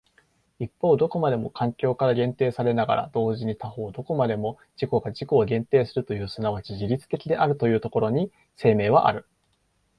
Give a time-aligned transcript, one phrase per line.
[0.57, 9.27] 一方どこまでも環境から限定されながら同時に他方どこまでも自己が自己を限定するという即ち自律的であるというところに生命はある。